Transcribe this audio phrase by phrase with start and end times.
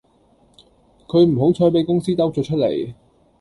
[1.07, 2.95] 佢唔好彩比公司兜咗出嚟